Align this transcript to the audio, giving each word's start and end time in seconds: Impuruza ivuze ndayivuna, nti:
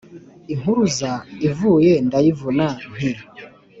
Impuruza 0.53 1.11
ivuze 1.47 1.91
ndayivuna, 2.05 2.67
nti: 2.93 3.09